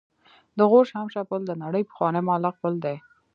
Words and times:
د 0.57 0.59
غور 0.69 0.85
شاهمشه 0.91 1.21
پل 1.29 1.41
د 1.47 1.51
نړۍ 1.63 1.83
پخوانی 1.89 2.21
معلق 2.27 2.55
پل 2.61 2.73
دی 2.85 2.95